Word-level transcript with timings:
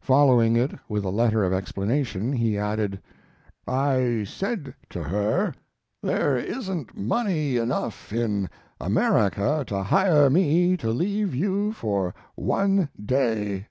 Following 0.00 0.56
it 0.56 0.72
with 0.88 1.04
a 1.04 1.08
letter 1.10 1.44
of 1.44 1.52
explanation, 1.52 2.32
he 2.32 2.58
added: 2.58 3.00
"I 3.64 4.24
said 4.26 4.74
to 4.90 5.04
her, 5.04 5.54
'There 6.02 6.36
isn't 6.36 6.96
money 6.96 7.58
enough 7.58 8.12
in 8.12 8.50
America 8.80 9.62
to 9.68 9.84
hire 9.84 10.28
me 10.30 10.76
to 10.78 10.90
leave 10.90 11.32
you 11.32 11.70
for 11.72 12.12
one 12.34 12.88
day.'" 13.00 13.68